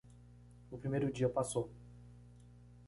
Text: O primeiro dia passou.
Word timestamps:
O 0.71 0.79
primeiro 0.79 1.11
dia 1.11 1.29
passou. 1.29 1.69